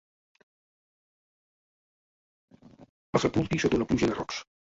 El 3.13 3.23
sepulti 3.27 3.63
sota 3.65 3.81
una 3.81 3.89
pluja 3.93 4.11
de 4.13 4.19
rocs. 4.19 4.43